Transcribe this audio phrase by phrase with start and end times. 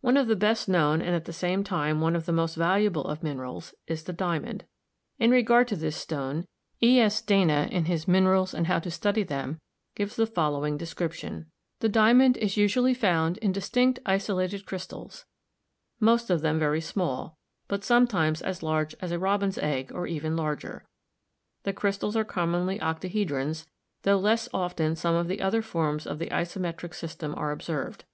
[0.00, 3.02] One of the best known and at the same time one of the most valuable
[3.04, 4.64] of minerals is the diamond.
[5.18, 6.46] In regard to this stone,
[6.80, 7.00] E.
[7.00, 7.20] S.
[7.20, 9.60] Dana, in his 'Minerals and How to Study Them/
[9.96, 11.46] gives the following description:
[11.80, 15.24] "The diamond is usually found in distinct isolated crystals,
[15.98, 17.36] most of them very small,
[17.66, 20.86] but sometimes as large as a robin's egg or even larger.
[21.64, 23.66] The crystals are commonly octahedrons,
[24.02, 28.04] though less often some of the other forms of the isometric system are observed.